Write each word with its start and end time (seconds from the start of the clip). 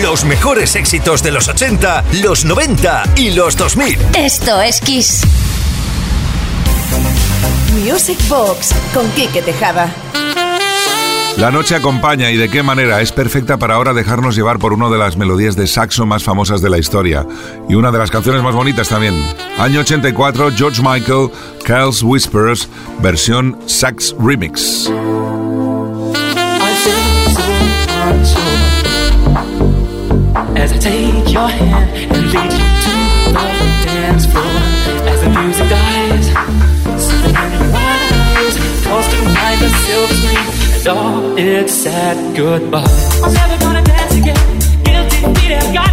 Los 0.00 0.24
mejores 0.24 0.74
éxitos 0.74 1.22
de 1.22 1.32
los 1.32 1.48
80, 1.48 2.04
los 2.22 2.46
90 2.46 3.02
y 3.16 3.32
los 3.32 3.58
2000. 3.58 3.98
Esto 4.16 4.62
es 4.62 4.80
Kiss. 4.80 5.20
Music 7.84 8.18
Box 8.26 8.74
con 8.94 9.06
Quique 9.10 9.42
Tejada. 9.42 9.92
La 11.36 11.50
noche 11.50 11.74
acompaña 11.74 12.30
y 12.30 12.38
de 12.38 12.48
qué 12.48 12.62
manera 12.62 13.02
es 13.02 13.12
perfecta 13.12 13.58
para 13.58 13.74
ahora 13.74 13.92
dejarnos 13.92 14.34
llevar 14.34 14.58
por 14.58 14.72
una 14.72 14.88
de 14.88 14.96
las 14.96 15.18
melodías 15.18 15.56
de 15.56 15.66
saxo 15.66 16.06
más 16.06 16.24
famosas 16.24 16.62
de 16.62 16.70
la 16.70 16.78
historia 16.78 17.26
y 17.68 17.74
una 17.74 17.90
de 17.90 17.98
las 17.98 18.10
canciones 18.10 18.42
más 18.42 18.54
bonitas 18.54 18.88
también. 18.88 19.14
Año 19.58 19.80
84, 19.80 20.52
George 20.56 20.80
Michael, 20.82 21.28
Carl's 21.64 22.02
Whispers, 22.02 22.66
versión 23.02 23.58
sax 23.66 24.14
remix. 24.18 24.90
as 30.62 30.72
I 30.72 30.78
take 30.78 31.32
your 31.32 31.48
hand 31.48 31.90
and 32.14 32.22
lead 32.32 32.52
you 32.60 32.68
to 32.84 32.94
the 33.34 33.46
dance 33.84 34.26
floor. 34.30 34.44
As 35.10 35.20
the 35.22 35.30
music 35.30 35.68
dies, 35.68 36.26
something 37.02 37.34
your 37.34 37.74
eyes 37.74 38.54
calls 38.84 39.06
to 39.12 39.18
mind 39.36 39.58
the 39.60 39.70
silver 39.84 40.14
screen 40.20 40.46
and 40.76 40.88
all 40.88 41.38
it 41.38 41.68
said 41.68 42.36
goodbye. 42.36 42.86
I'm 43.24 43.34
never 43.34 43.58
gonna 43.64 43.82
dance 43.82 44.14
again. 44.14 44.46
Guilty 44.84 45.40
feet 45.40 45.52
have 45.58 45.74
got 45.74 45.91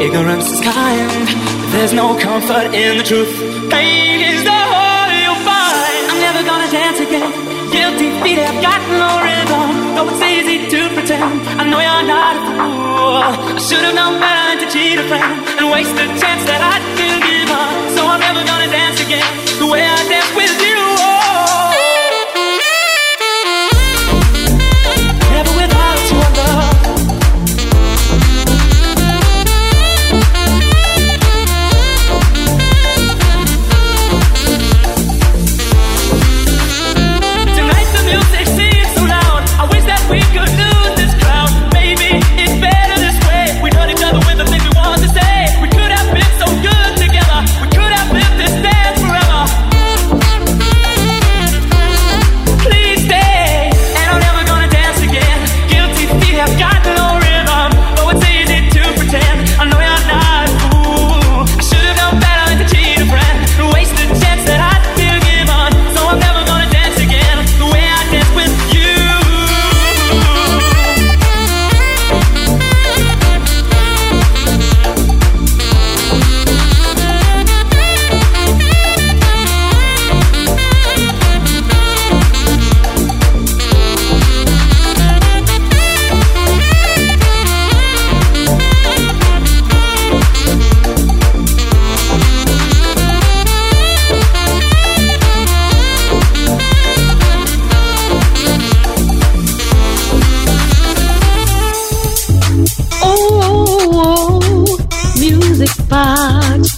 Ignorance 0.00 0.48
is 0.48 0.60
kind, 0.60 1.28
there's 1.74 1.92
no 1.92 2.16
comfort 2.18 2.72
in 2.72 2.98
the 2.98 3.02
truth. 3.02 3.34
Pain 3.68 4.20
is 4.22 4.44
the 4.44 4.60
whole 4.72 5.10
you'll 5.10 5.42
find. 5.42 6.02
I'm 6.06 6.20
never 6.22 6.42
gonna 6.46 6.70
dance 6.70 7.00
again. 7.00 7.28
Guilty 7.74 8.08
feet 8.22 8.38
have 8.38 8.62
got 8.62 8.80
no 8.94 9.10
rhythm. 9.26 9.68
Though 9.96 10.08
it's 10.08 10.22
easy 10.22 10.70
to 10.70 10.94
pretend, 10.94 11.42
I 11.58 11.64
know 11.68 11.80
you're 11.82 12.06
not 12.06 12.34
a 12.38 12.42
fool. 12.46 13.20
I 13.26 13.58
should 13.58 13.82
have 13.84 13.96
known 13.98 14.20
better 14.22 14.64
to 14.64 14.66
cheat 14.70 14.98
a 14.98 15.04
friend 15.10 15.34
and 15.58 15.66
waste 15.74 15.94
the 15.98 16.06
chance 16.22 16.46
that 16.46 16.62
I 16.62 16.78
didn't 16.94 17.26
give 17.26 17.50
up. 17.50 17.70
So 17.98 18.06
I'm 18.06 18.20
never 18.20 18.42
gonna 18.46 18.70
dance 18.70 19.02
again 19.02 19.26
the 19.58 19.66
way 19.66 19.82
I 19.82 19.98
danced 20.08 20.36
with 20.36 20.62
you. 20.62 20.77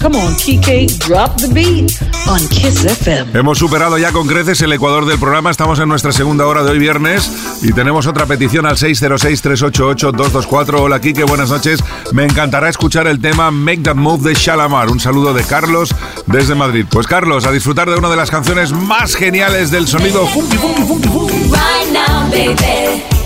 Drop 0.00 1.36
the 1.36 1.48
beat 1.52 2.00
on 2.26 2.40
Kiss 2.48 2.86
FM. 2.86 3.38
Hemos 3.38 3.58
superado 3.58 3.98
ya 3.98 4.12
con 4.12 4.26
creces 4.26 4.62
el 4.62 4.72
ecuador 4.72 5.04
del 5.04 5.18
programa. 5.18 5.50
Estamos 5.50 5.78
en 5.78 5.90
nuestra 5.90 6.10
segunda 6.10 6.46
hora 6.46 6.62
de 6.62 6.70
hoy 6.70 6.78
viernes 6.78 7.30
y 7.62 7.74
tenemos 7.74 8.06
otra 8.06 8.24
petición 8.24 8.64
al 8.64 8.78
606-388-224. 8.78 10.80
Hola 10.80 11.02
Kike, 11.02 11.24
buenas 11.24 11.50
noches. 11.50 11.84
Me 12.12 12.24
encantará 12.24 12.70
escuchar 12.70 13.06
el 13.08 13.20
tema 13.20 13.50
Make 13.50 13.82
That 13.82 13.96
Move 13.96 14.30
de 14.30 14.34
Shalamar. 14.34 14.88
Un 14.88 15.00
saludo 15.00 15.34
de 15.34 15.44
Carlos 15.44 15.94
desde 16.26 16.54
Madrid. 16.54 16.86
Pues 16.90 17.06
Carlos, 17.06 17.44
a 17.44 17.52
disfrutar 17.52 17.90
de 17.90 17.96
una 17.96 18.08
de 18.08 18.16
las 18.16 18.30
canciones 18.30 18.72
más 18.72 19.14
geniales 19.14 19.70
del 19.70 19.86
sonido 19.86 20.26
funky, 20.28 20.56
funky, 20.56 20.82
funky, 20.82 21.08
funky. 21.08 21.34
Right 21.34 21.92
now, 21.92 22.26
baby. 22.30 23.19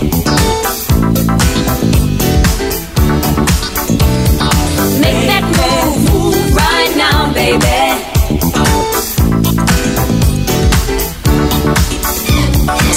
Baby. 7.45 7.79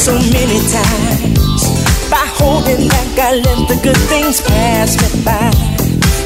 So 0.06 0.14
many 0.32 0.59
times, 0.72 1.62
by 2.09 2.25
holding 2.41 2.88
back, 2.88 3.08
I 3.28 3.31
let 3.44 3.60
the 3.69 3.78
good 3.82 4.00
things 4.08 4.41
pass 4.41 4.97
me 5.00 5.08
by. 5.25 5.50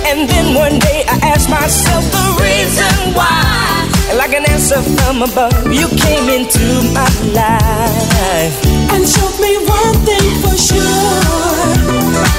And 0.09 0.28
then 0.31 0.55
one 0.55 0.78
day 0.78 1.05
I 1.09 1.16
asked 1.32 1.50
myself 1.50 2.05
the 2.19 2.27
reason 2.47 2.94
why. 3.19 3.91
And 4.09 4.19
like 4.19 4.35
an 4.35 4.44
answer 4.55 4.81
from 4.97 5.23
above, 5.23 5.67
you 5.73 5.88
came 6.05 6.26
into 6.29 6.67
my 6.94 7.11
life 7.41 8.56
and 8.93 9.02
showed 9.14 9.38
me 9.44 9.52
one 9.67 9.94
thing 10.06 10.29
for 10.43 10.56
sure. 10.69 11.73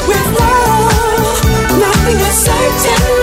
With 0.08 0.28
love, 0.40 1.44
nothing 1.86 2.20
is 2.30 2.38
certain. 2.48 3.23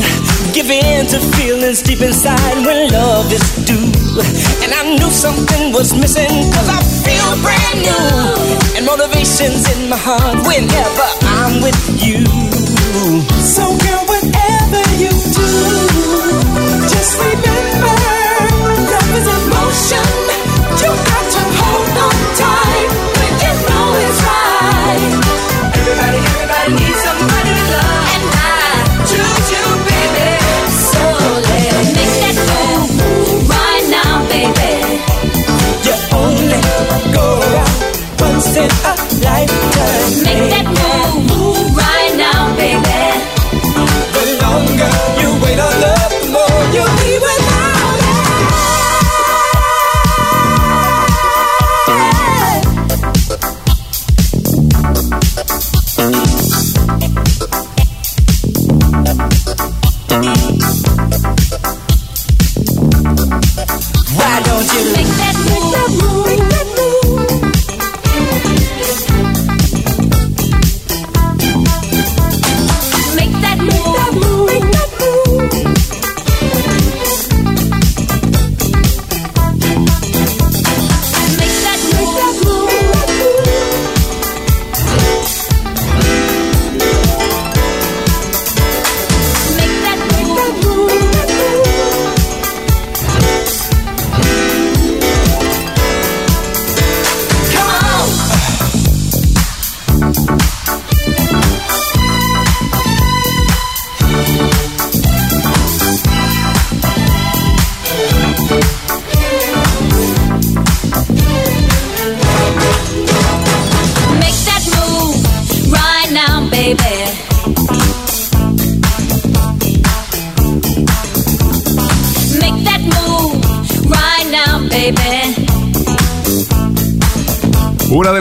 Give 0.71 0.85
in 0.85 1.05
to 1.07 1.19
feelings 1.35 1.81
deep 1.81 1.99
inside 1.99 2.65
when 2.65 2.89
love 2.91 3.31
is 3.33 3.43
due. 3.65 3.91
And 4.63 4.71
I 4.73 4.95
knew 4.95 5.11
something 5.11 5.73
was 5.73 5.93
missing, 5.93 6.29
cause 6.53 6.69
I 6.69 6.79
feel 7.03 7.27
brand 7.43 7.79
new. 7.81 8.77
And 8.77 8.85
motivation's 8.85 9.67
in 9.75 9.89
my 9.89 9.97
heart 9.97 10.37
whenever 10.47 11.07
I'm 11.27 11.61
with 11.61 11.75
you. 11.99 12.23
So, 13.43 13.63
girl, 13.83 14.03
whatever 14.07 14.81
you 14.95 15.11
do, 15.11 15.47
just 16.87 17.19
remember 17.19 17.60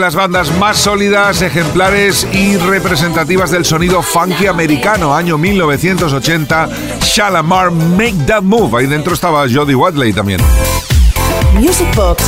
de 0.01 0.07
las 0.07 0.15
bandas 0.15 0.57
más 0.59 0.79
sólidas, 0.79 1.43
ejemplares 1.43 2.27
y 2.33 2.57
representativas 2.57 3.51
del 3.51 3.67
sonido 3.67 4.01
funky 4.03 4.47
americano, 4.47 5.15
año 5.15 5.37
1980, 5.37 6.69
Shalamar 7.03 7.71
Make 7.71 8.15
That 8.27 8.41
Move. 8.41 8.79
Ahí 8.79 8.87
dentro 8.87 9.13
estaba 9.13 9.45
Jody 9.53 9.75
Watley 9.75 10.15
también. 10.15 10.41
Music 11.53 11.95
Box 11.95 12.25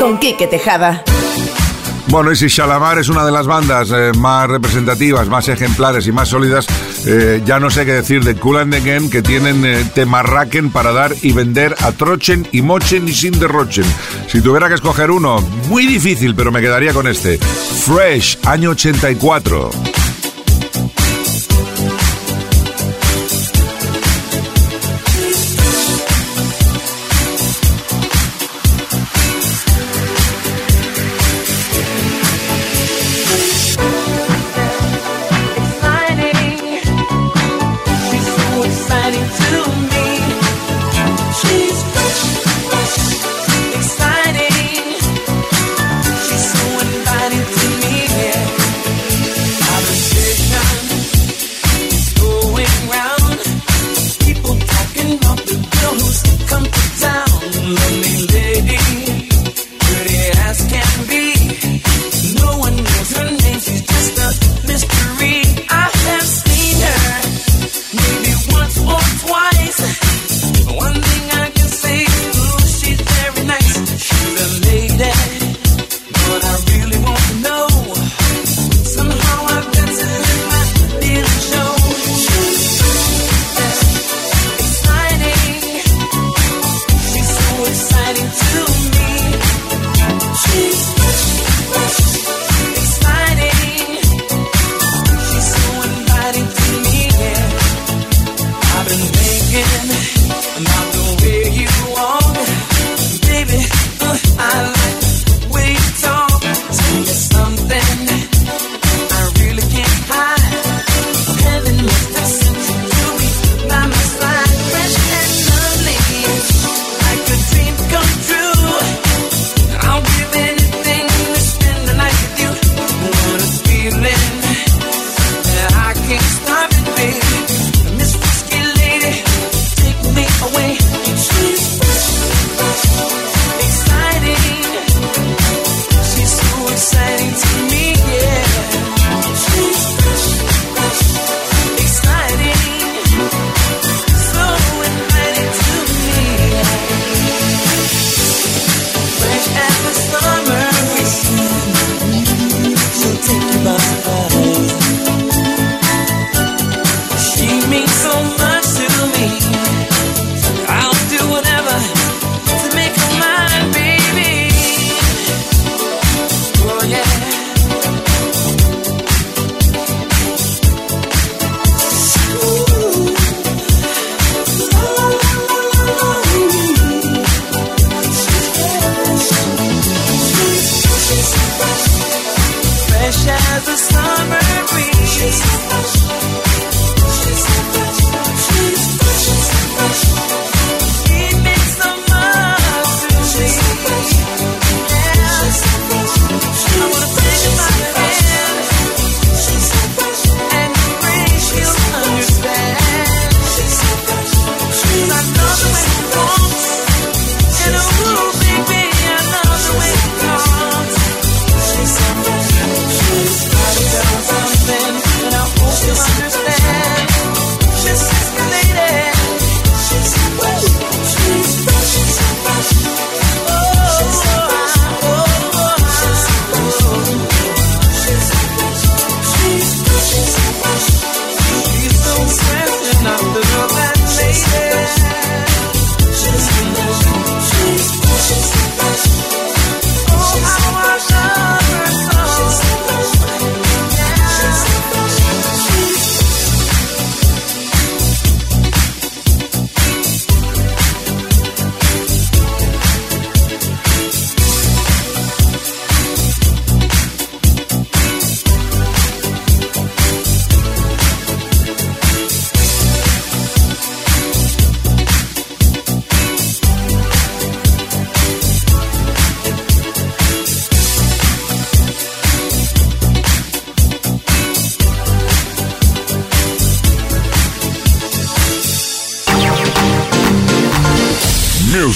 con 0.00 0.18
Quique 0.18 0.48
Tejada. 0.48 1.04
Bueno, 2.08 2.32
y 2.32 2.36
si 2.36 2.48
Shalamar 2.48 2.98
es 2.98 3.08
una 3.08 3.24
de 3.24 3.30
las 3.30 3.46
bandas 3.46 3.90
eh, 3.92 4.10
más 4.18 4.48
representativas, 4.48 5.28
más 5.28 5.48
ejemplares 5.48 6.06
y 6.08 6.12
más 6.12 6.28
sólidas, 6.28 6.66
eh, 7.06 7.42
ya 7.44 7.58
no 7.58 7.70
sé 7.70 7.84
qué 7.84 7.92
decir 7.92 8.22
de 8.24 8.34
Cool 8.36 8.58
and 8.58 8.74
the 8.74 8.80
Gang, 8.80 9.10
que 9.10 9.22
tienen 9.22 9.64
eh, 9.64 9.84
temarraquen 9.94 10.70
para 10.70 10.92
dar 10.92 11.14
y 11.22 11.32
vender 11.32 11.74
a 11.80 11.92
trochen 11.92 12.46
y 12.52 12.62
mochen 12.62 13.08
y 13.08 13.12
sin 13.12 13.38
derrochen. 13.38 13.84
Si 14.28 14.40
tuviera 14.40 14.68
que 14.68 14.74
escoger 14.74 15.10
uno, 15.10 15.40
muy 15.68 15.86
difícil, 15.86 16.34
pero 16.34 16.52
me 16.52 16.60
quedaría 16.60 16.92
con 16.92 17.06
este. 17.08 17.38
Fresh, 17.38 18.38
año 18.44 18.70
84. 18.70 20.11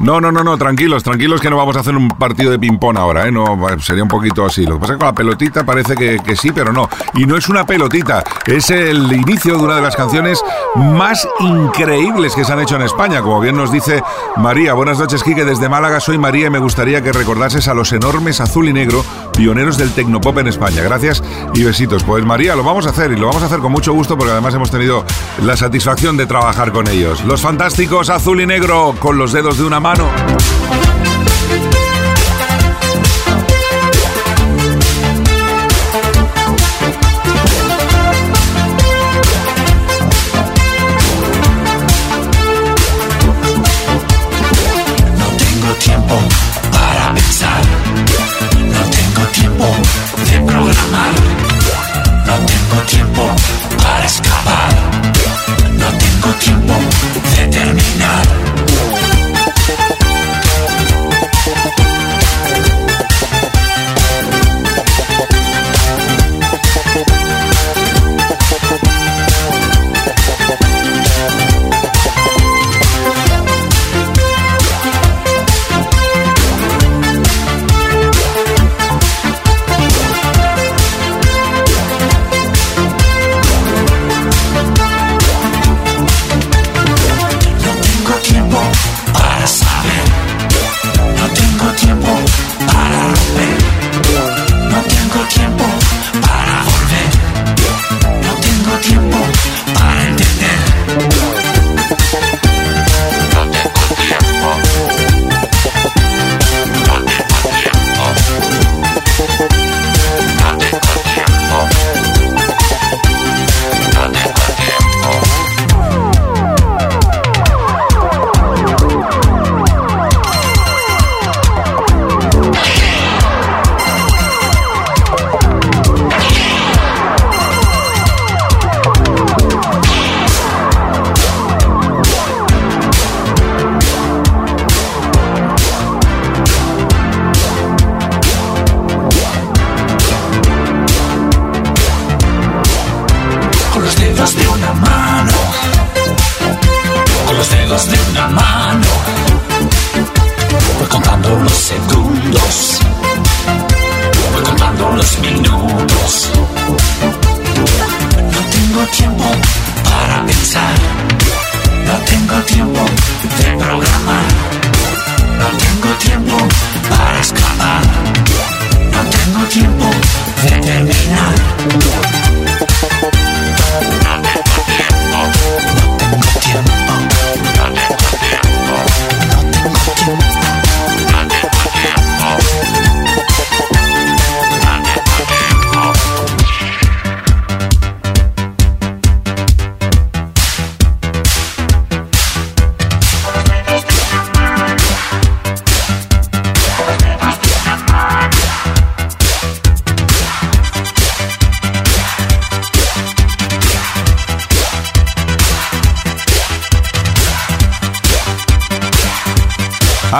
No, 0.00 0.20
no, 0.20 0.30
no, 0.30 0.44
no, 0.44 0.58
tranquilos, 0.58 1.02
tranquilos 1.02 1.40
que 1.40 1.48
no 1.48 1.56
vamos 1.56 1.74
a 1.76 1.80
hacer 1.80 1.96
un 1.96 2.08
partido 2.08 2.50
de 2.50 2.58
ping-pong 2.58 2.98
ahora, 2.98 3.26
¿eh? 3.26 3.32
No, 3.32 3.46
sería 3.80 4.02
un 4.02 4.10
poquito 4.10 4.44
así. 4.44 4.66
Lo 4.66 4.74
que 4.74 4.80
pasa 4.80 4.92
es 4.92 4.96
que 4.96 5.00
con 5.00 5.08
la 5.08 5.14
pelotita 5.14 5.64
parece 5.64 5.94
que, 5.94 6.18
que, 6.18 6.36
sí, 6.36 6.50
pero 6.54 6.70
no. 6.70 6.88
Y 7.14 7.24
no 7.24 7.36
es 7.36 7.48
una 7.48 7.64
pelotita, 7.64 8.22
es 8.44 8.70
el 8.70 9.10
inicio 9.10 9.56
de 9.56 9.64
una 9.64 9.76
de 9.76 9.80
las 9.80 9.96
canciones 9.96 10.42
más 10.74 11.26
increíbles 11.40 12.34
que 12.34 12.44
se 12.44 12.52
han 12.52 12.60
hecho 12.60 12.76
en 12.76 12.82
España. 12.82 13.22
Como 13.22 13.40
bien 13.40 13.56
nos 13.56 13.72
dice 13.72 14.02
María. 14.36 14.74
Buenas 14.74 14.98
noches, 14.98 15.22
Quique. 15.22 15.46
Desde 15.46 15.68
Málaga 15.68 15.98
soy 15.98 16.18
María 16.18 16.48
y 16.48 16.50
me 16.50 16.58
gustaría 16.58 17.02
que 17.02 17.12
recordases 17.12 17.66
a 17.68 17.74
los 17.74 17.90
enormes 17.92 18.40
azul 18.42 18.68
y 18.68 18.74
negro, 18.74 19.02
pioneros 19.34 19.78
del 19.78 19.92
tecnopop 19.92 20.36
en 20.38 20.48
España. 20.48 20.82
Gracias 20.82 21.22
y 21.54 21.64
besitos. 21.64 22.04
Pues 22.04 22.22
María, 22.24 22.54
lo 22.54 22.64
vamos 22.64 22.86
a 22.86 22.90
hacer 22.90 23.12
y 23.12 23.16
lo 23.16 23.28
vamos 23.28 23.42
a 23.42 23.46
hacer 23.46 23.60
con 23.60 23.72
mucho 23.72 23.94
gusto 23.94 24.18
porque 24.18 24.32
además 24.32 24.52
hemos 24.54 24.70
tenido 24.70 25.06
la 25.42 25.56
satisfacción 25.56 26.18
de 26.18 26.26
trabajar 26.26 26.70
con 26.70 26.86
ellos. 26.86 27.24
Los 27.24 27.40
fantásticos 27.40 28.10
azul 28.10 28.42
y 28.42 28.46
negro 28.46 28.94
con 28.98 29.16
los 29.16 29.32
dedos 29.32 29.56
de 29.56 29.64
una 29.64 29.80
mano. 29.80 29.85
No 29.94 31.15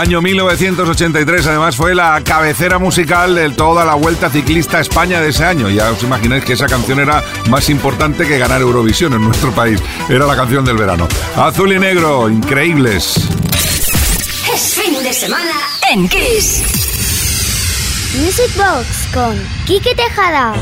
Año 0.07 0.23
1983, 0.23 1.49
además 1.49 1.75
fue 1.75 1.93
la 1.93 2.23
cabecera 2.23 2.79
musical 2.79 3.35
de 3.35 3.51
toda 3.51 3.85
la 3.85 3.97
Vuelta 3.97 4.31
Ciclista 4.31 4.79
a 4.79 4.81
España 4.81 5.21
de 5.21 5.31
ese 5.31 5.45
año. 5.45 5.69
Ya 5.69 5.91
os 5.91 6.01
imagináis 6.01 6.45
que 6.45 6.53
esa 6.53 6.67
canción 6.67 7.01
era 7.01 7.25
más 7.51 7.69
importante 7.71 8.25
que 8.25 8.39
ganar 8.39 8.61
Eurovisión 8.61 9.15
en 9.15 9.23
nuestro 9.23 9.51
país. 9.51 9.83
Era 10.09 10.25
la 10.25 10.37
canción 10.37 10.65
del 10.65 10.77
verano. 10.77 11.09
Azul 11.35 11.73
y 11.73 11.81
negro, 11.81 12.29
increíbles. 12.29 13.17
Es 14.55 14.81
fin 14.81 15.03
de 15.03 15.13
semana 15.13 15.55
en 15.91 16.09
Kiss. 16.09 16.63
Music 18.15 18.57
Box 18.57 19.09
con 19.13 19.37
Quique 19.67 19.93
Tejada. 19.97 20.55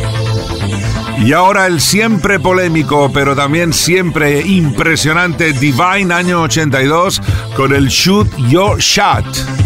Y 1.18 1.32
ahora 1.32 1.66
el 1.66 1.80
siempre 1.80 2.38
polémico, 2.38 3.10
pero 3.12 3.34
también 3.34 3.72
siempre 3.72 4.40
impresionante 4.40 5.52
Divine 5.52 6.12
año 6.12 6.42
82 6.42 7.20
con 7.56 7.74
el 7.74 7.88
Shoot 7.88 8.28
Your 8.48 8.78
Shot. 8.78 9.63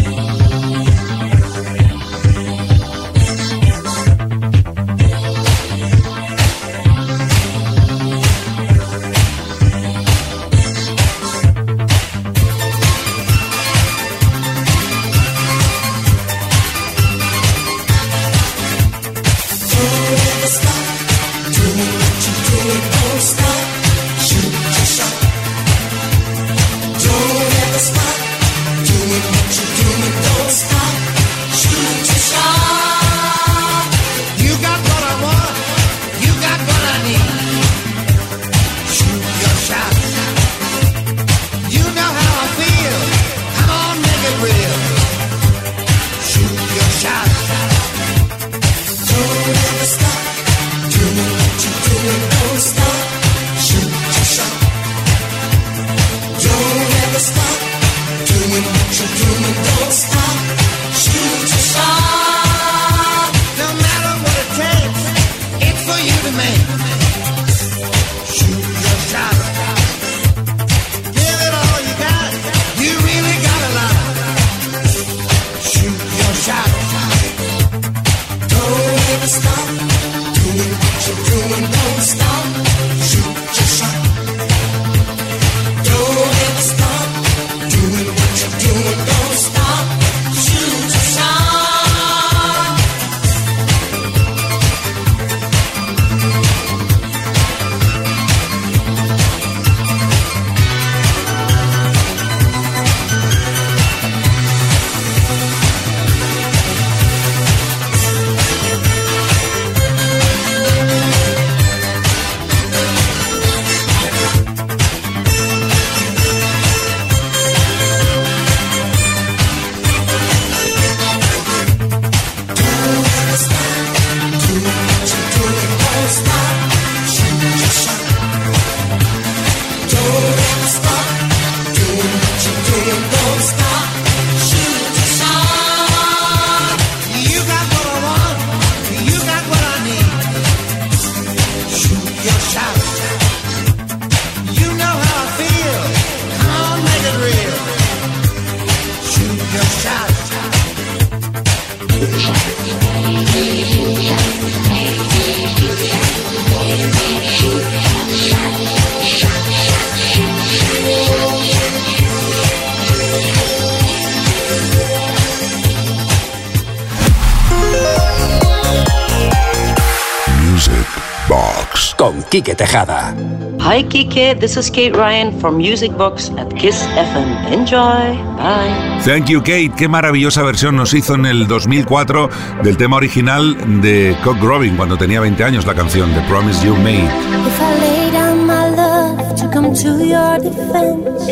Quique 172.39 172.55
Tejada. 172.55 173.13
Hi, 173.59 173.83
Kike. 173.83 174.39
This 174.39 174.55
is 174.55 174.71
Kate 174.71 174.95
Ryan 174.95 175.37
from 175.41 175.57
Music 175.57 175.91
Box 175.97 176.31
at 176.37 176.47
Kiss 176.55 176.87
FM. 176.95 177.51
Enjoy. 177.51 178.15
Bye. 178.37 179.01
Thank 179.03 179.27
you, 179.27 179.41
Kate. 179.41 179.73
Qué 179.75 179.89
maravillosa 179.89 180.41
versión 180.43 180.77
nos 180.77 180.93
hizo 180.93 181.15
en 181.15 181.25
el 181.25 181.47
2004 181.49 182.29
del 182.63 182.77
tema 182.77 182.95
original 182.95 183.81
de 183.81 184.15
Cock 184.23 184.41
Robin 184.41 184.77
cuando 184.77 184.97
tenía 184.97 185.19
20 185.19 185.43
años 185.43 185.65
la 185.65 185.73
canción 185.73 186.13
The 186.13 186.21
Promise 186.29 186.65
You 186.65 186.77
Made. 186.77 187.03
If 187.03 187.59
I 187.59 187.75
lay 187.81 188.11
down 188.13 188.47
my 188.47 188.69
love 188.73 189.35
to 189.35 189.49
come 189.51 189.73
to 189.73 190.05
your 190.05 190.39
defense, 190.39 191.25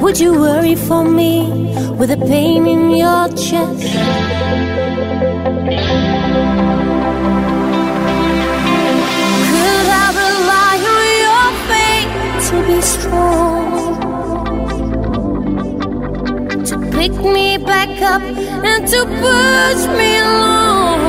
would 0.00 0.18
you 0.18 0.32
worry 0.32 0.74
for 0.74 1.04
me 1.04 1.72
with 1.96 2.10
a 2.10 2.16
pain 2.16 2.66
in 2.66 2.96
your 2.96 3.28
chest? 3.36 4.73
Strong? 12.94 13.66
To 16.68 16.74
pick 16.96 17.14
me 17.36 17.58
back 17.58 17.90
up 18.12 18.22
and 18.70 18.82
to 18.92 19.00
push 19.22 19.82
me 19.98 20.10
along? 20.28 21.00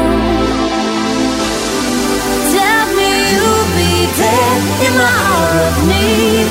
Tell 2.55 2.85
me 2.99 3.09
you'll 3.33 3.69
be 3.79 3.93
there 4.19 4.57
in 4.85 4.93
the 5.01 5.09
hour 5.23 5.53
of 5.69 5.75
need. 5.91 6.47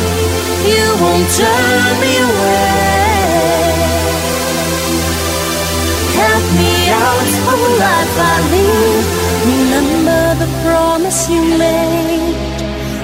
You 0.73 0.87
won't 1.03 1.29
turn 1.39 1.93
me 2.03 2.13
away. 2.29 2.85
Help 6.21 6.45
me 6.61 6.75
out 7.07 7.31
of 7.51 7.59
the 7.65 7.71
life 7.85 8.17
I 8.33 8.37
lead. 8.53 9.05
Remember 9.51 10.23
the 10.43 10.49
promise 10.63 11.29
you 11.29 11.43
made. 11.59 12.24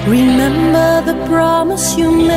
Remember 0.07 1.01
the 1.05 1.13
promise 1.27 1.95
you 1.95 2.11
made. 2.11 2.31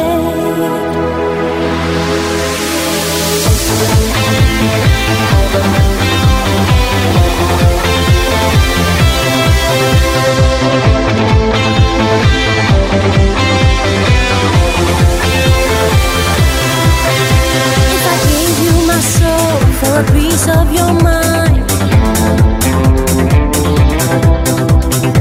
If 17.95 18.05
I 18.07 18.17
gave 18.29 18.57
you 18.65 18.75
my 18.87 19.01
soul 19.01 19.57
for 19.81 20.01
a 20.01 20.05
piece 20.13 20.47
of 20.49 20.73
your 20.73 20.93
mind, 21.03 21.65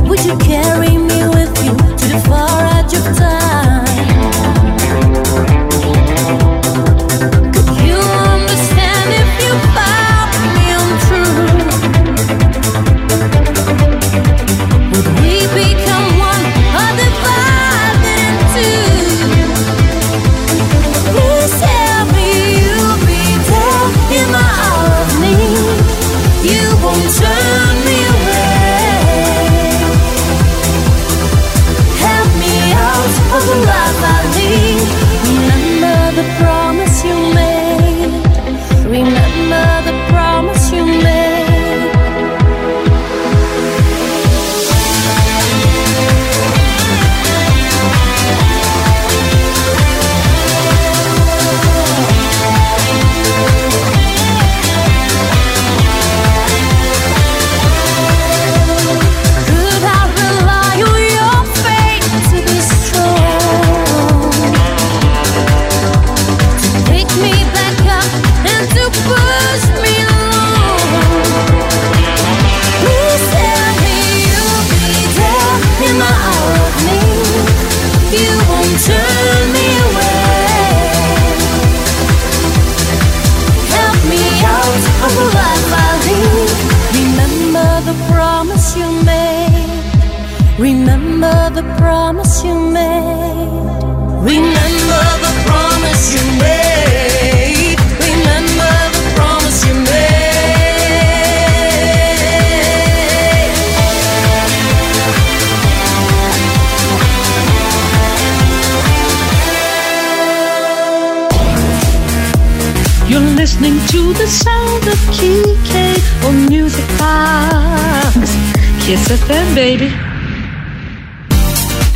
would 0.07 0.23
you 0.25 0.37
carry 0.37 1.02
far 2.25 2.65
edge 2.77 2.93
of 2.93 3.17
time? 3.17 3.42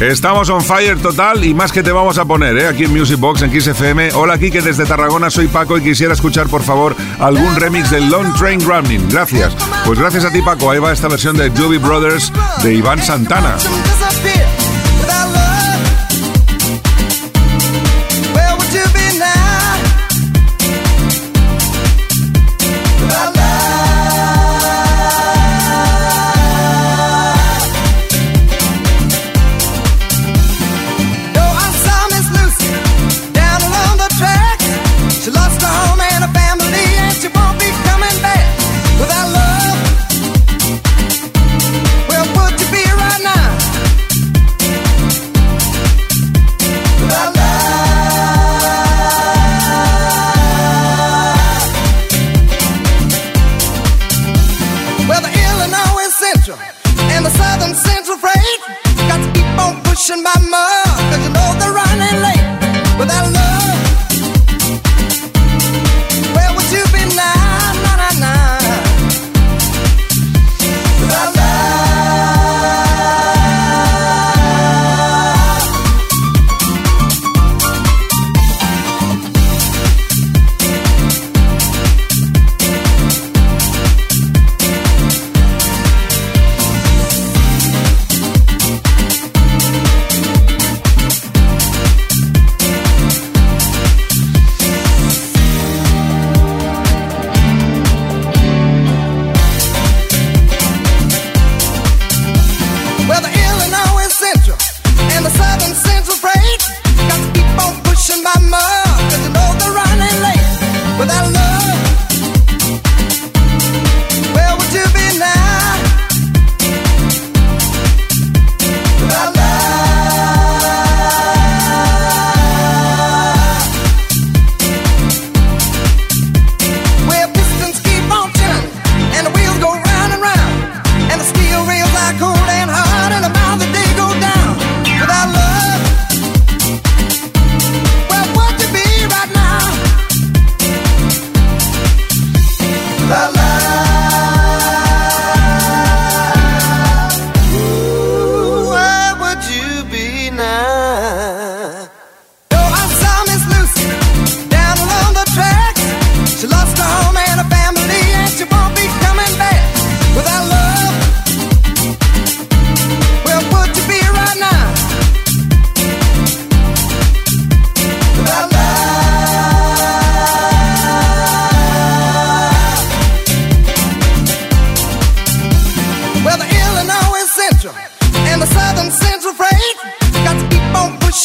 Estamos 0.02 0.50
on 0.50 0.62
fire 0.62 0.98
total 0.98 1.46
y 1.46 1.54
más 1.54 1.72
que 1.72 1.82
te 1.84 1.94
vamos 1.94 2.18
a 2.18 2.26
poner, 2.26 2.58
¿eh? 2.58 2.68
Aquí 2.68 2.84
en 2.84 2.92
Music 2.92 3.18
Box, 3.18 3.44
en 3.44 3.52
Kiss 3.52 3.68
FM. 3.68 4.12
Hola, 4.16 4.38
Kike, 4.38 4.62
desde 4.62 4.86
Tarragona 4.86 5.30
soy 5.30 5.48
Paco 5.48 5.78
y 5.78 5.82
quisiera 5.82 6.14
escuchar, 6.14 6.48
por 6.48 6.64
favor, 6.64 6.98
algún 7.18 7.56
remix 7.56 7.92
de 7.92 8.02
Long 8.02 8.36
Train 8.36 8.60
Running. 8.60 9.08
Gracias. 9.10 9.56
Pues 9.86 9.98
gracias 9.98 10.26
a 10.26 10.32
ti, 10.32 10.42
Paco. 10.42 10.70
Ahí 10.70 10.80
va 10.80 10.92
esta 10.92 11.08
versión 11.08 11.38
de 11.38 11.50
Doobie 11.50 11.80
Brothers 11.80 12.30
de 12.62 12.74
Iván 12.74 13.02
Santana. 13.02 13.56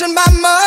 In 0.03 0.15
my 0.15 0.25
mind. 0.43 0.62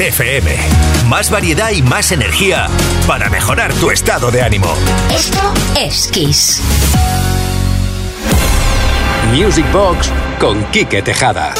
FM. 0.00 0.56
Más 1.08 1.30
variedad 1.30 1.70
y 1.70 1.82
más 1.82 2.10
energía 2.10 2.68
para 3.06 3.28
mejorar 3.28 3.72
tu 3.74 3.90
estado 3.90 4.30
de 4.30 4.40
ánimo. 4.40 4.74
Esto 5.14 5.52
es 5.78 6.08
Kiss. 6.08 6.62
Music 9.32 9.70
Box 9.72 10.10
con 10.38 10.64
Quique 10.70 11.02
Tejada. 11.02 11.54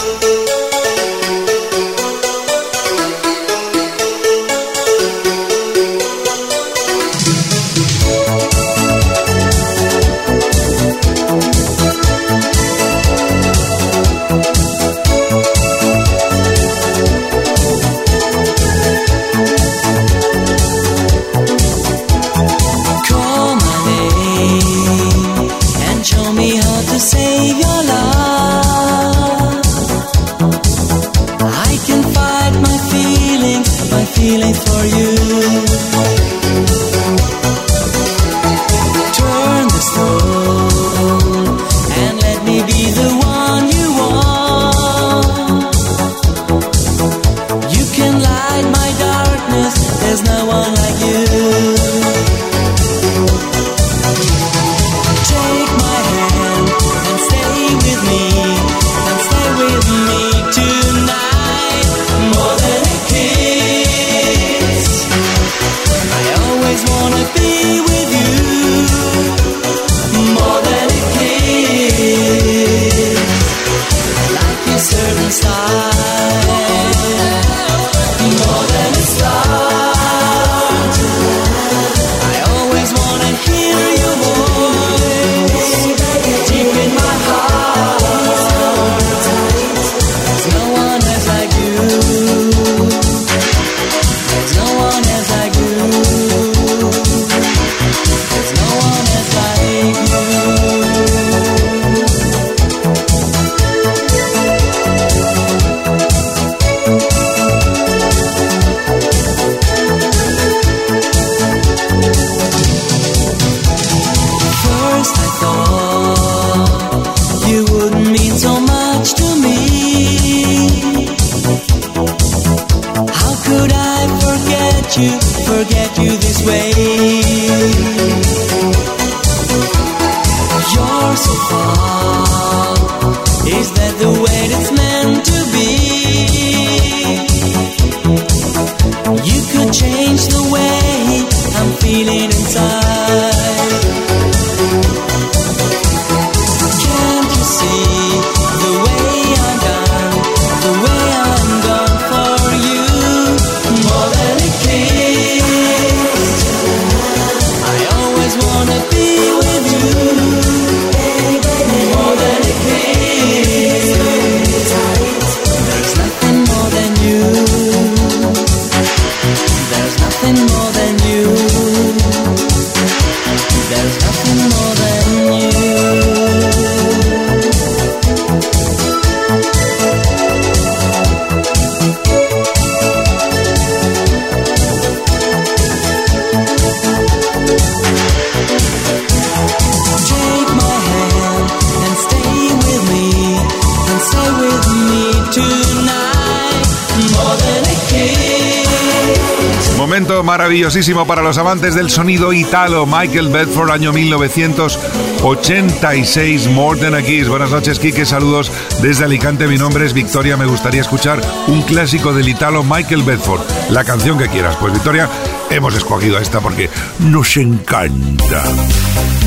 maravillosísimo 200.60 201.06
para 201.06 201.22
los 201.22 201.38
amantes 201.38 201.74
del 201.74 201.88
sonido 201.88 202.34
italo, 202.34 202.84
Michael 202.84 203.30
Bedford, 203.30 203.70
año 203.70 203.94
1986, 203.94 206.48
More 206.48 206.78
Than 206.78 206.94
a 206.94 207.00
Kiss. 207.00 207.28
Buenas 207.28 207.50
noches, 207.50 207.78
Quique, 207.78 208.04
saludos 208.04 208.52
desde 208.82 209.06
Alicante. 209.06 209.46
Mi 209.46 209.56
nombre 209.56 209.86
es 209.86 209.94
Victoria, 209.94 210.36
me 210.36 210.44
gustaría 210.44 210.82
escuchar 210.82 211.18
un 211.46 211.62
clásico 211.62 212.12
del 212.12 212.28
italo, 212.28 212.62
Michael 212.62 213.04
Bedford. 213.04 213.40
La 213.70 213.84
canción 213.84 214.18
que 214.18 214.28
quieras. 214.28 214.54
Pues, 214.56 214.74
Victoria, 214.74 215.08
hemos 215.48 215.74
escogido 215.74 216.18
esta 216.18 216.40
porque 216.40 216.68
nos 216.98 217.38
encanta. 217.38 218.44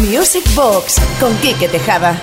Music 0.02 0.46
Box 0.54 1.02
con 1.20 1.36
Quique 1.38 1.68
Tejada. 1.68 2.22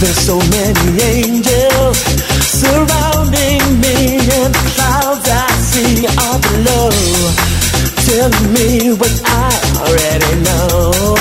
There's 0.00 0.18
so 0.18 0.38
many 0.38 1.02
angels 1.02 1.98
surrounding 2.60 3.62
me, 3.80 4.18
and 4.20 4.52
the 4.52 4.64
clouds 4.74 5.26
I 5.30 5.48
see 5.70 6.06
are 6.06 6.40
below, 6.44 6.90
telling 8.04 8.52
me 8.52 8.92
what 9.00 9.14
I 9.24 9.50
already 9.80 10.34
know. 10.44 11.16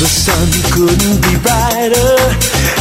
The 0.00 0.08
sun 0.08 0.48
couldn't 0.74 1.20
be 1.22 1.34
brighter, 1.44 2.14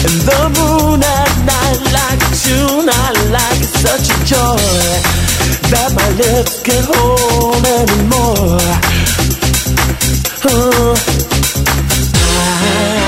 and 0.07 0.17
the 0.25 0.41
moon 0.57 1.03
at 1.03 1.33
night 1.45 1.79
like 1.93 2.21
June. 2.41 2.89
I 2.89 3.11
like 3.29 3.61
it, 3.61 3.71
such 3.85 4.07
a 4.09 4.17
joy 4.25 4.57
that 5.69 5.89
my 5.93 6.09
lips 6.15 6.63
can't 6.63 6.85
hold 6.89 7.65
anymore. 7.65 8.61
Oh 10.49 11.26
side 12.47 13.06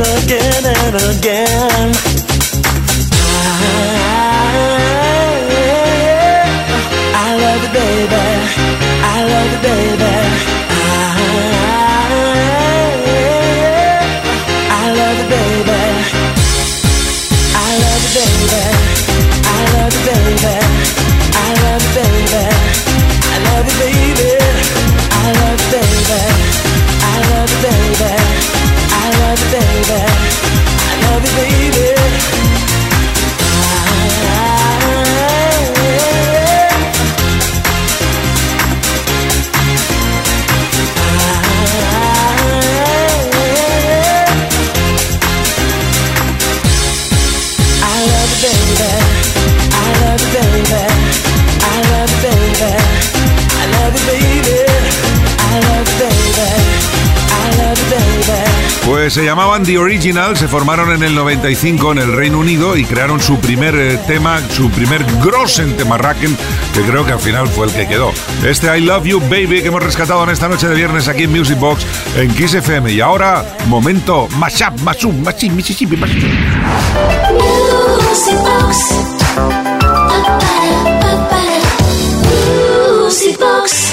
again 0.00 0.64
and 0.64 0.94
again. 1.16 2.27
Pues 59.08 59.14
se 59.14 59.24
llamaban 59.24 59.64
The 59.64 59.78
Original, 59.78 60.36
se 60.36 60.48
formaron 60.48 60.92
en 60.92 61.02
el 61.02 61.14
95 61.14 61.92
en 61.92 61.98
el 61.98 62.12
Reino 62.12 62.40
Unido 62.40 62.76
y 62.76 62.84
crearon 62.84 63.22
su 63.22 63.40
primer 63.40 63.74
eh, 63.74 63.98
tema, 64.06 64.38
su 64.50 64.68
primer 64.68 65.02
grossen 65.24 65.74
tema 65.78 65.96
Racken, 65.96 66.36
que 66.74 66.82
creo 66.82 67.06
que 67.06 67.12
al 67.12 67.18
final 67.18 67.48
fue 67.48 67.68
el 67.68 67.72
que 67.72 67.88
quedó. 67.88 68.12
Este 68.44 68.66
I 68.76 68.82
Love 68.82 69.06
You 69.06 69.20
Baby 69.20 69.62
que 69.62 69.68
hemos 69.68 69.82
rescatado 69.82 70.22
en 70.24 70.28
esta 70.28 70.46
noche 70.46 70.68
de 70.68 70.74
viernes 70.74 71.08
aquí 71.08 71.22
en 71.22 71.30
Music 71.30 71.58
Box 71.58 71.86
en 72.18 72.34
Kiss 72.34 72.52
FM. 72.52 72.92
Y 72.92 73.00
ahora, 73.00 73.56
momento, 73.66 74.28
mashup, 74.36 74.78
mashup, 74.82 75.14
mashup, 75.14 75.52
Mississippi, 75.52 75.96
mashup. 75.96 76.22
Music. 78.10 78.36
Music 83.08 83.38
Box. 83.40 83.87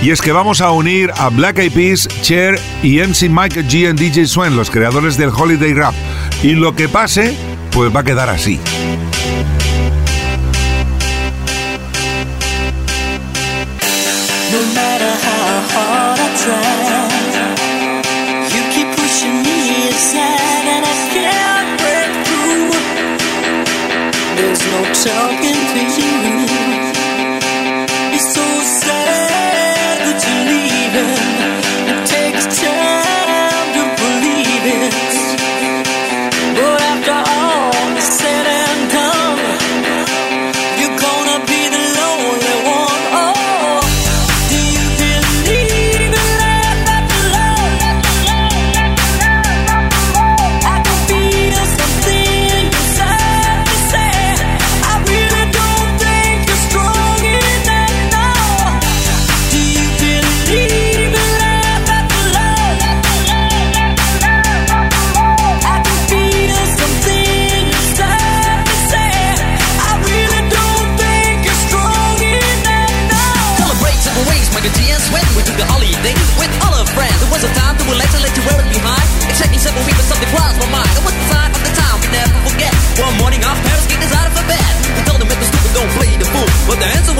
Y 0.00 0.10
es 0.10 0.22
que 0.22 0.30
vamos 0.30 0.60
a 0.60 0.70
unir 0.70 1.10
a 1.16 1.28
Black 1.28 1.58
Eyed 1.58 1.72
Peas, 1.72 2.08
Cher 2.22 2.58
y 2.82 3.00
MC 3.00 3.28
Mike 3.28 3.64
G 3.64 3.88
and 3.90 3.98
DJ 3.98 4.26
Swen, 4.26 4.56
los 4.56 4.70
creadores 4.70 5.16
del 5.16 5.30
Holiday 5.30 5.74
Rap. 5.74 5.94
Y 6.42 6.52
lo 6.52 6.74
que 6.74 6.88
pase, 6.88 7.34
pues 7.72 7.94
va 7.94 8.00
a 8.00 8.04
quedar 8.04 8.30
así. 8.30 8.60
No 14.50 14.60
matter 14.74 15.12
how 15.24 15.78
hard 15.78 16.18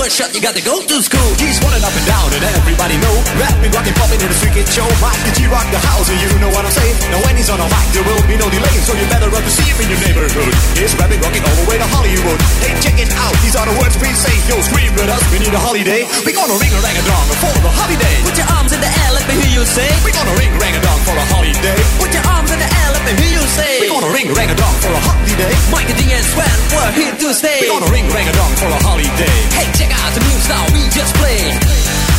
Shut, 0.09 0.33
you 0.33 0.41
got 0.41 0.57
to 0.57 0.65
go 0.65 0.81
to 0.81 0.97
school. 1.05 1.31
He's 1.37 1.61
running 1.61 1.85
up 1.85 1.93
and 1.93 2.07
down 2.09 2.33
and 2.33 2.41
everybody 2.41 2.97
know. 2.97 3.13
Rapping, 3.37 3.69
rocking, 3.77 3.93
popping 3.93 4.17
in 4.19 4.27
the 4.33 4.35
street 4.41 4.57
kid 4.57 4.65
show 4.65 4.89
Mike 5.05 5.21
the 5.21 5.37
G-Rock 5.37 5.69
the 5.69 5.77
house 5.85 6.09
and 6.09 6.17
you 6.17 6.33
know 6.41 6.49
what 6.49 6.65
I'm 6.65 6.73
saying? 6.73 6.97
Now 7.13 7.21
when 7.29 7.37
he's 7.37 7.53
on 7.53 7.61
a 7.61 7.69
mic 7.69 7.87
there 7.93 8.03
will 8.03 8.25
be 8.25 8.41
no 8.41 8.49
delay 8.49 8.73
So 8.89 8.97
you 8.97 9.05
better 9.13 9.29
run 9.29 9.45
to 9.45 9.53
see 9.53 9.69
him 9.69 9.79
in 9.85 9.93
your 9.93 10.01
neighborhood. 10.01 10.49
He's 10.81 10.97
rapping, 10.97 11.21
rocking 11.21 11.45
all 11.45 11.57
the 11.61 11.67
way 11.69 11.77
to 11.77 11.89
Hollywood. 11.93 12.41
Hey 12.65 12.73
check 12.81 12.97
it 12.97 13.13
out, 13.21 13.37
these 13.45 13.53
are 13.53 13.69
the 13.69 13.77
words 13.77 14.01
we 14.01 14.09
say. 14.17 14.33
Yo 14.49 14.57
scream 14.65 14.97
with 14.97 15.13
us, 15.13 15.21
we 15.29 15.45
need 15.45 15.53
a 15.53 15.61
holiday. 15.61 16.09
We 16.25 16.33
gonna 16.33 16.57
ring 16.57 16.73
a 16.73 16.81
rang 16.81 16.97
a 16.97 17.05
dong 17.05 17.29
for 17.45 17.53
the 17.61 17.69
holiday. 17.69 18.17
Put 18.25 18.41
your 18.41 18.49
arms 18.49 18.73
in 18.73 18.81
the 18.81 18.89
air, 18.89 19.11
let 19.13 19.29
me 19.29 19.37
hear 19.45 19.61
you 19.61 19.65
say. 19.69 19.93
We 20.09 20.11
gonna 20.17 20.33
ring 20.41 20.57
rang 20.57 20.73
a 20.73 20.81
dong 20.81 21.01
for 21.05 21.15
a 21.21 21.27
holiday. 21.37 21.77
Put 22.01 22.17
your 22.17 22.25
arms 22.33 22.49
in 22.49 22.59
the 22.59 22.67
air, 22.67 22.78
me 23.17 23.23
hear 23.25 23.41
you 23.41 23.47
say. 23.49 23.81
We 23.81 23.89
gonna 23.89 24.13
ring 24.13 24.29
rang 24.35 24.51
a 24.51 24.55
dong 24.55 24.77
for 24.85 24.93
a 24.93 25.01
holiday 25.01 25.55
Mike 25.73 25.89
D 25.97 26.03
and 26.13 26.25
Sven, 26.25 26.59
we're 26.75 26.93
here 26.93 27.15
to 27.17 27.29
stay. 27.33 27.61
We 27.63 27.69
gonna 27.69 27.91
ring 27.91 28.09
rang 28.13 28.29
a 28.29 28.33
dong 28.33 28.53
for 28.57 28.69
a 28.69 28.81
holiday 28.85 29.39
Hey, 29.57 29.69
check 29.73 29.93
out 29.93 30.13
the 30.13 30.21
new 30.21 30.39
style 30.45 30.69
we 30.75 30.83
just 30.93 31.15
played. 31.17 31.57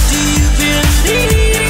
Do 0.09 0.17
you 0.17 0.81
believe 1.05 1.68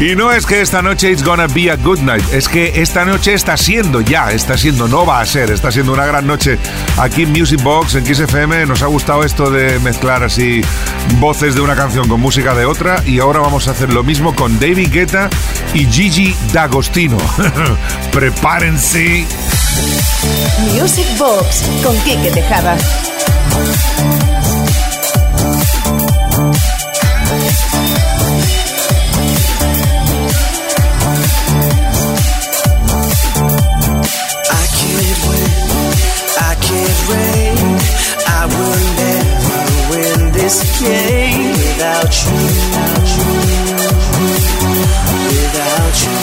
Y 0.00 0.16
no 0.16 0.32
es 0.32 0.46
que 0.46 0.62
esta 0.62 0.80
noche 0.80 1.10
it's 1.10 1.22
gonna 1.22 1.46
be 1.46 1.70
a 1.70 1.76
good 1.76 1.98
night, 1.98 2.24
es 2.32 2.48
que 2.48 2.80
esta 2.80 3.04
noche 3.04 3.34
está 3.34 3.58
siendo 3.58 4.00
ya, 4.00 4.32
está 4.32 4.56
siendo, 4.56 4.88
no 4.88 5.04
va 5.04 5.20
a 5.20 5.26
ser, 5.26 5.50
está 5.50 5.70
siendo 5.70 5.92
una 5.92 6.06
gran 6.06 6.26
noche 6.26 6.58
aquí 6.96 7.24
en 7.24 7.32
Music 7.32 7.62
Box, 7.62 7.96
en 7.96 8.04
Kiss 8.04 8.20
FM. 8.20 8.64
Nos 8.64 8.82
ha 8.82 8.86
gustado 8.86 9.24
esto 9.24 9.50
de 9.50 9.78
mezclar 9.80 10.24
así 10.24 10.62
voces 11.18 11.54
de 11.54 11.60
una 11.60 11.76
canción 11.76 12.08
con 12.08 12.18
música 12.18 12.54
de 12.54 12.64
otra 12.64 13.02
y 13.04 13.18
ahora 13.18 13.40
vamos 13.40 13.68
a 13.68 13.72
hacer 13.72 13.92
lo 13.92 14.02
mismo 14.02 14.34
con 14.34 14.58
David 14.58 14.90
Guetta 14.90 15.28
y 15.74 15.84
Gigi 15.84 16.34
D'Agostino. 16.50 17.18
Prepárense. 18.12 19.26
Music 20.72 21.06
Box 21.18 21.62
con 21.82 21.94
Quique 21.98 22.30
Tejada. 22.30 22.78
Will 38.60 38.82
never 39.00 39.60
win 39.90 40.20
this 40.32 40.56
game 40.80 41.52
without 41.64 42.12
you. 42.24 42.38
Without 45.28 45.96
you. 46.04 46.16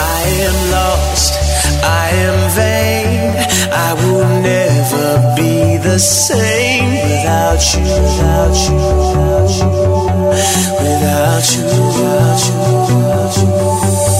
I 0.00 0.24
am 0.48 0.58
lost, 0.76 1.32
I 1.82 2.08
am 2.28 2.38
vain. 2.58 3.30
I 3.70 3.90
will 4.00 4.28
never 4.52 5.08
be 5.36 5.76
the 5.88 5.98
same 5.98 6.90
without 7.08 7.62
you. 7.72 7.82
Without 8.08 8.56
you. 8.66 8.78
Without 10.82 11.46
you. 11.54 11.64
Without 12.84 13.36
you. 13.36 14.17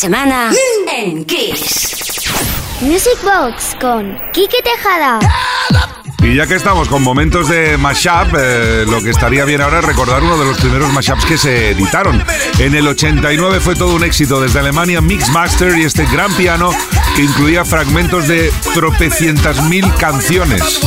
Semana 0.00 0.50
en 0.96 1.26
Kiss. 1.26 1.94
Music 2.80 3.18
Box 3.22 3.76
con 3.78 4.16
Quique 4.32 4.62
Tejada. 4.62 5.18
Y 6.22 6.36
ya 6.36 6.46
que 6.46 6.54
estamos 6.54 6.88
con 6.88 7.02
momentos 7.02 7.50
de 7.50 7.76
mashup, 7.76 8.34
eh, 8.34 8.86
lo 8.88 9.02
que 9.02 9.10
estaría 9.10 9.44
bien 9.44 9.60
ahora 9.60 9.80
es 9.80 9.84
recordar 9.84 10.22
uno 10.22 10.38
de 10.38 10.46
los 10.46 10.58
primeros 10.58 10.90
mashups 10.94 11.26
que 11.26 11.36
se 11.36 11.72
editaron. 11.72 12.24
En 12.58 12.74
el 12.74 12.88
89 12.88 13.60
fue 13.60 13.74
todo 13.74 13.94
un 13.94 14.02
éxito 14.02 14.40
desde 14.40 14.60
Alemania 14.60 15.02
Mixmaster 15.02 15.76
y 15.76 15.84
este 15.84 16.06
gran 16.06 16.32
piano 16.32 16.70
que 17.14 17.22
incluía 17.22 17.66
fragmentos 17.66 18.26
de 18.26 18.50
tropecientas 18.72 19.62
mil 19.64 19.84
canciones. 19.96 20.80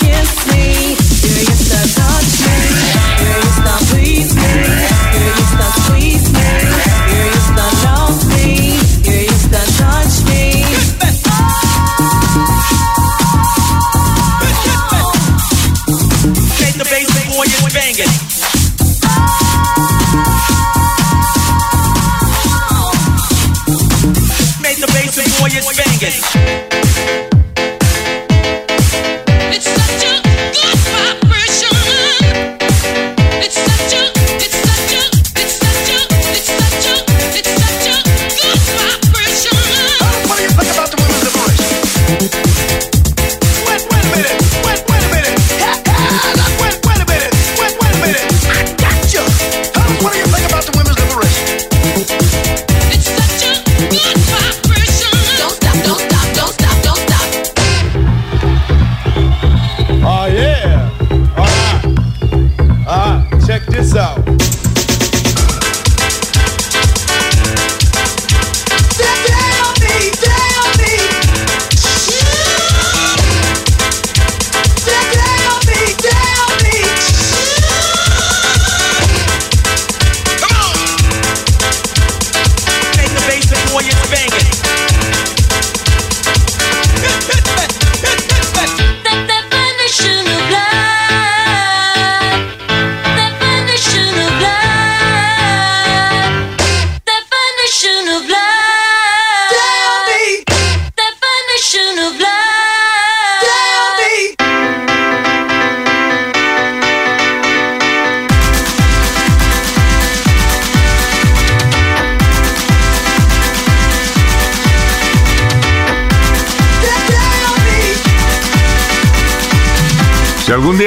Kiss 0.00 0.46
me, 0.46 0.94
Do 1.22 1.28
you 1.28 1.48
used 1.50 2.07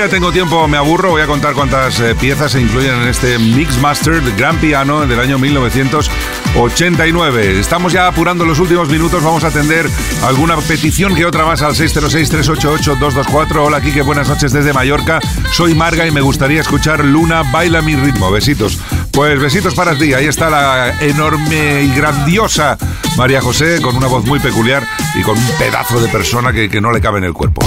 Tengo 0.10 0.32
tiempo 0.32 0.68
me 0.68 0.78
aburro, 0.78 1.12
voy 1.12 1.22
a 1.22 1.28
contar 1.28 1.54
cuántas 1.54 2.00
eh, 2.00 2.16
piezas 2.20 2.54
se 2.54 2.60
incluyen 2.60 3.04
en 3.04 3.08
este 3.08 3.38
Mixmaster 3.38 4.20
Gran 4.36 4.58
Piano 4.58 5.06
del 5.06 5.20
año 5.20 5.38
1989. 5.38 7.60
Estamos 7.60 7.94
ya 7.94 8.08
apurando 8.08 8.44
los 8.44 8.58
últimos 8.60 8.90
minutos, 8.90 9.24
vamos 9.24 9.44
a 9.44 9.50
atender 9.50 9.88
alguna 10.24 10.58
petición 10.58 11.14
que 11.14 11.24
otra 11.24 11.46
más 11.46 11.62
al 11.62 11.76
606-388-224. 11.76 13.58
Hola, 13.58 13.80
Kike, 13.80 14.02
buenas 14.02 14.28
noches 14.28 14.52
desde 14.52 14.74
Mallorca. 14.74 15.20
Soy 15.52 15.76
Marga 15.76 16.08
y 16.08 16.12
me 16.12 16.22
gustaría 16.22 16.62
escuchar 16.62 17.06
Luna, 17.06 17.44
baila 17.44 17.84
mi 17.84 17.96
ritmo. 17.96 18.32
Besitos. 18.32 18.80
Pues 19.12 19.40
besitos 19.40 19.76
para 19.76 19.96
ti. 19.96 20.16
Ahí 20.16 20.26
está 20.26 20.50
la 20.50 21.00
enorme 21.00 21.84
y 21.84 21.94
grandiosa 21.94 22.76
María 23.18 23.40
José, 23.40 23.80
con 23.82 23.96
una 23.96 24.08
voz 24.08 24.26
muy 24.26 24.40
peculiar 24.40 24.84
y 25.14 25.22
con 25.22 25.38
un 25.38 25.48
pedazo 25.60 26.02
de 26.02 26.08
persona 26.08 26.52
que 26.52 26.82
no 26.82 26.92
le 26.92 27.02
cabe 27.02 27.20
en 27.20 27.26
el 27.26 27.34
cuerpo. 27.34 27.62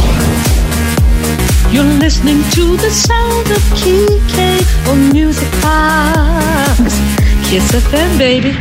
You're 1.74 1.98
listening 1.98 2.40
to 2.52 2.76
the 2.76 2.88
sound 2.88 3.50
of 3.50 3.62
Kike 3.80 4.62
on 4.88 5.10
Music 5.10 5.50
Box. 5.60 6.78
Kiss 7.50 7.66
FM, 7.72 8.16
baby. 8.16 8.52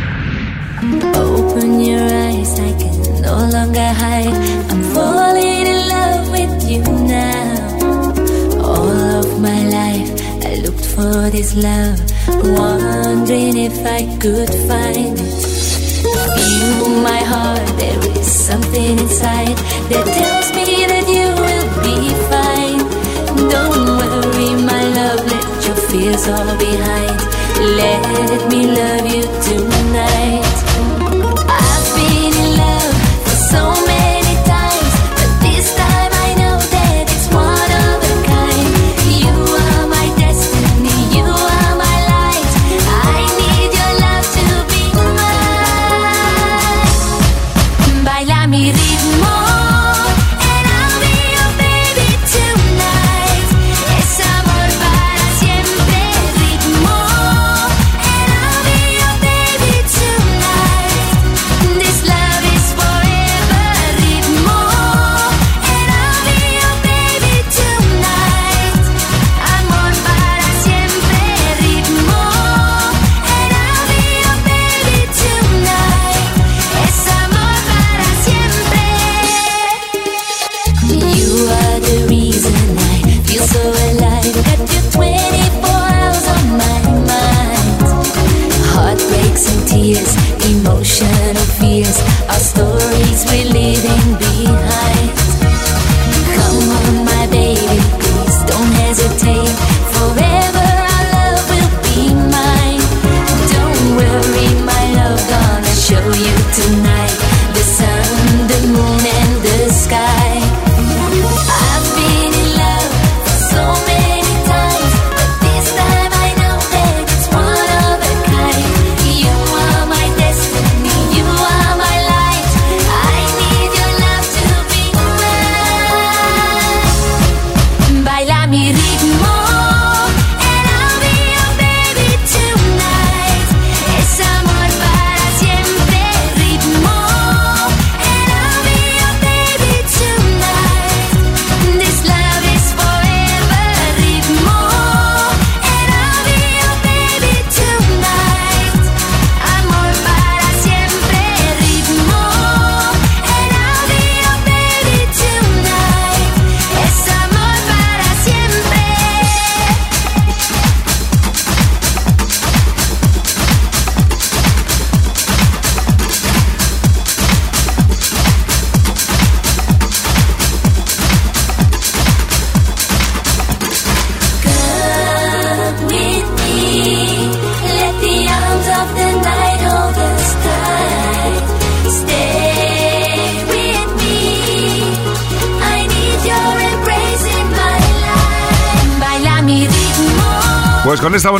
Open 1.16 1.78
your 1.78 2.02
eyes, 2.02 2.58
I 2.58 2.72
can 2.76 3.22
no 3.22 3.36
longer 3.54 3.90
hide. 4.02 4.34
I'm 4.68 4.82
falling 4.96 5.64
in 5.72 5.80
love 5.94 6.24
with 6.32 6.54
you 6.68 6.82
now. 6.82 8.58
All 8.64 8.98
of 9.22 9.40
my 9.40 9.60
life, 9.78 10.10
I 10.50 10.56
looked 10.64 10.84
for 10.84 11.30
this 11.30 11.54
love, 11.54 12.00
wondering 12.42 13.56
if 13.58 13.78
I 13.86 14.00
could 14.18 14.50
find 14.66 15.16
it. 15.20 15.54
Feel 16.02 16.88
my 17.10 17.22
heart, 17.32 17.68
there 17.78 18.00
is 18.18 18.26
something 18.26 18.98
inside 18.98 19.56
that 19.90 20.04
tells 20.18 20.48
me 20.56 20.86
that 20.90 21.06
you 21.08 21.23
fears 25.94 26.26
all 26.26 26.58
behind. 26.58 27.20
Let 27.78 28.50
me 28.50 28.66
love 28.66 29.06
you 29.06 29.22
tonight. 29.46 30.43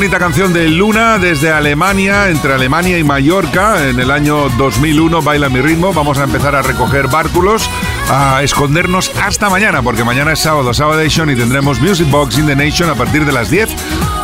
Bonita 0.05 0.19
canción 0.19 0.53
de 0.53 0.69
Luna 0.69 1.19
desde 1.19 1.51
Alemania, 1.51 2.29
entre 2.29 2.53
Alemania 2.53 2.99
y 2.99 3.05
Mallorca, 3.05 3.89
en 3.89 3.99
el 3.99 4.11
año 4.11 4.51
2001, 4.51 5.23
Baila 5.23 5.49
mi 5.49 5.63
ritmo, 5.63 5.95
vamos 5.95 6.19
a 6.19 6.25
empezar 6.25 6.55
a 6.55 6.61
recoger 6.61 7.09
bárculos, 7.09 7.71
a 8.11 8.43
escondernos 8.43 9.11
hasta 9.23 9.49
mañana, 9.49 9.81
porque 9.81 10.05
mañana 10.05 10.33
es 10.33 10.41
sábado, 10.41 10.75
Sabadation, 10.75 11.31
y 11.31 11.37
tendremos 11.37 11.81
Music 11.81 12.11
Box 12.11 12.37
in 12.37 12.47
the 12.47 12.55
Nation 12.55 12.91
a 12.91 12.95
partir 12.97 13.25
de 13.25 13.33
las 13.33 13.49
10, 13.49 13.75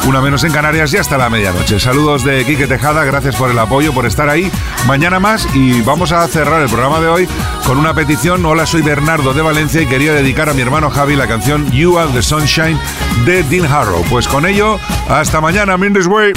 una 0.07 0.21
menos 0.21 0.45
en 0.45 0.53
Canarias 0.53 0.93
y 0.93 0.97
hasta 0.97 1.19
la 1.19 1.31
medianoche. 1.31 1.79
Saludos 1.79 2.25
de 2.25 2.45
Quique 2.45 2.67
Tejada, 2.67 3.05
gracias 3.05 3.37
por 3.37 3.51
el 3.51 3.59
apoyo, 3.59 3.93
por 3.93 4.07
estar 4.07 4.29
ahí. 4.29 4.51
Mañana 4.87 5.21
más 5.21 5.47
y 5.55 5.83
vamos 5.83 6.13
a 6.13 6.27
cerrar 6.29 6.63
el 6.63 6.69
programa 6.69 7.01
de 7.01 7.09
hoy 7.09 7.29
con 7.67 7.79
una 7.79 7.95
petición. 7.95 8.45
Hola, 8.45 8.67
soy 8.67 8.83
Bernardo 8.83 9.35
de 9.35 9.43
Valencia 9.43 9.83
y 9.83 9.87
quería 9.87 10.13
dedicar 10.13 10.49
a 10.49 10.55
mi 10.55 10.63
hermano 10.63 10.91
Javi 10.91 11.17
la 11.17 11.27
canción 11.27 11.71
You 11.71 11.99
Are 11.99 12.11
the 12.13 12.23
Sunshine 12.23 12.79
de 13.25 13.43
Dean 13.45 13.71
Harrow. 13.71 14.05
Pues 14.09 14.27
con 14.27 14.47
ello, 14.47 14.79
hasta 15.09 15.41
mañana, 15.41 15.77
Mindy's 15.77 16.07
Way. 16.07 16.33